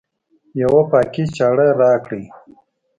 [0.61, 2.23] یوه پاکي چاړه راکړئ